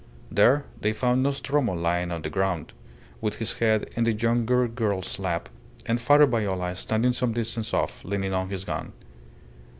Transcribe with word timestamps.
There 0.31 0.65
they 0.79 0.93
found 0.93 1.21
Nostromo 1.21 1.73
lying 1.75 2.09
on 2.09 2.23
the 2.23 2.31
ground 2.31 2.73
with 3.21 3.35
his 3.35 3.53
head 3.59 3.87
in 3.95 4.03
the 4.03 4.13
younger 4.13 4.67
girl's 4.67 5.19
lap, 5.19 5.47
and 5.85 6.01
father 6.01 6.25
Viola 6.25 6.75
standing 6.75 7.13
some 7.13 7.33
distance 7.33 7.71
off 7.71 8.03
leaning 8.03 8.33
on 8.33 8.49
his 8.49 8.63
gun. 8.65 8.93